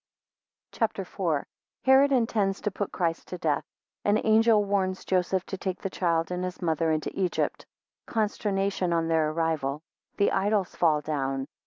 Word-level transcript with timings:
CHAPTER 0.71 1.03
IV. 1.03 1.19
1 1.19 1.43
Herod 1.83 2.11
intends 2.11 2.59
to 2.61 2.71
put 2.71 2.91
Christ 2.91 3.27
to 3.27 3.37
death. 3.37 3.63
3 4.03 4.09
An 4.17 4.21
angel 4.25 4.65
warns 4.65 5.05
Joseph 5.05 5.45
to 5.45 5.59
take 5.59 5.79
the 5.79 5.91
child 5.91 6.31
and 6.31 6.43
his 6.43 6.59
mother 6.59 6.89
into 6.89 7.11
Egypt. 7.13 7.67
6 8.07 8.13
Consternation 8.15 8.93
on 8.93 9.07
their 9.09 9.29
arrival. 9.29 9.83
13 10.13 10.17
The 10.25 10.31
idols 10.31 10.75
fall 10.75 11.01
down. 11.01 11.45